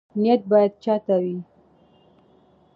نیت 0.21 0.41
باید 0.51 0.73
چا 0.83 0.95
ته 1.05 1.15
وي؟ 1.21 1.37